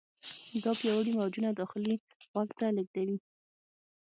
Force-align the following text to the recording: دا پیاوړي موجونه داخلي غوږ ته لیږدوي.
دا 0.63 0.71
پیاوړي 0.79 1.11
موجونه 1.19 1.49
داخلي 1.51 1.95
غوږ 2.31 2.49
ته 2.59 2.65
لیږدوي. 2.75 3.17